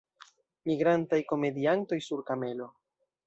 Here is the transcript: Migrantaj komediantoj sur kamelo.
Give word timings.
Migrantaj 0.69 1.19
komediantoj 1.33 2.01
sur 2.09 2.27
kamelo. 2.33 2.69